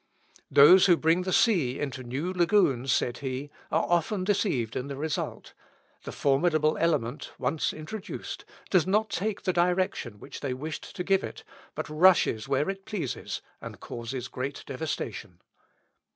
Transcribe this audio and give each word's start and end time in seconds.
"Those 0.49 0.87
who 0.87 0.97
bring 0.97 1.21
the 1.21 1.31
sea 1.31 1.79
into 1.79 2.01
new 2.01 2.33
lagoons," 2.33 2.91
said 2.91 3.19
he, 3.19 3.51
"are 3.71 3.83
often 3.87 4.23
deceived 4.23 4.75
in 4.75 4.87
the 4.87 4.95
result; 4.95 5.53
the 6.05 6.11
formidable 6.11 6.75
element, 6.79 7.31
once 7.37 7.71
introduced, 7.71 8.43
does 8.71 8.87
not 8.87 9.11
take 9.11 9.43
the 9.43 9.53
direction 9.53 10.19
which 10.19 10.39
they 10.39 10.55
wished 10.55 10.95
to 10.95 11.03
give 11.03 11.23
it, 11.23 11.43
but 11.75 11.87
rushes 11.87 12.47
where 12.47 12.67
it 12.67 12.85
pleases, 12.85 13.43
and 13.61 13.79
causes 13.79 14.27
great 14.27 14.63
devastation. 14.65 15.39